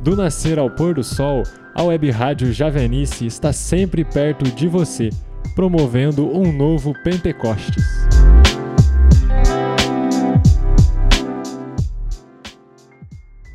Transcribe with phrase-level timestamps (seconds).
[0.00, 1.42] Do nascer ao pôr do sol,
[1.74, 5.10] a Web Rádio Javenice está sempre perto de você,
[5.54, 7.97] promovendo um novo Pentecostes.